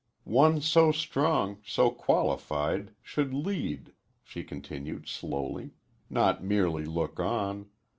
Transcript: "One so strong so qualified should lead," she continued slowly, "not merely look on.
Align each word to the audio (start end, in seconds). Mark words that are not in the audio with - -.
"One 0.23 0.61
so 0.61 0.91
strong 0.91 1.59
so 1.63 1.91
qualified 1.91 2.95
should 3.03 3.35
lead," 3.35 3.93
she 4.23 4.43
continued 4.43 5.07
slowly, 5.07 5.75
"not 6.09 6.43
merely 6.43 6.85
look 6.85 7.19
on. 7.19 7.69